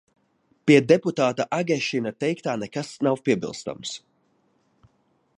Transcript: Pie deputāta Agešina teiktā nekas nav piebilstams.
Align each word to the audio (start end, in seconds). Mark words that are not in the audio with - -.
Pie 0.69 0.77
deputāta 0.91 1.45
Agešina 1.57 2.11
teiktā 2.25 2.55
nekas 2.63 2.89
nav 3.09 3.21
piebilstams. 3.29 3.93